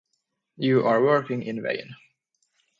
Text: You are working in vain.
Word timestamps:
You 0.57 0.87
are 0.87 0.99
working 1.03 1.43
in 1.43 1.61
vain. 1.61 1.95